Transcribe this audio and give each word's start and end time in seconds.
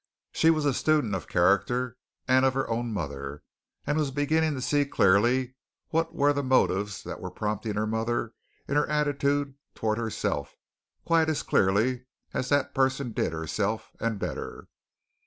She 0.31 0.49
was 0.49 0.65
a 0.65 0.73
student 0.73 1.13
of 1.13 1.27
character, 1.27 1.95
and 2.27 2.43
of 2.43 2.55
her 2.55 2.67
own 2.67 2.91
mother, 2.91 3.43
and 3.85 3.99
was 3.99 4.09
beginning 4.09 4.55
to 4.55 4.59
see 4.61 4.83
clearly 4.83 5.53
what 5.89 6.15
were 6.15 6.33
the 6.33 6.41
motives 6.41 7.03
that 7.03 7.19
were 7.21 7.29
prompting 7.29 7.75
her 7.75 7.85
mother 7.85 8.33
in 8.67 8.77
her 8.77 8.89
attitude 8.89 9.53
toward 9.75 9.99
herself, 9.99 10.55
quite 11.05 11.29
as 11.29 11.43
clearly 11.43 12.05
as 12.33 12.49
that 12.49 12.73
person 12.73 13.11
did 13.11 13.31
herself 13.31 13.91
and 13.99 14.17
better. 14.17 14.69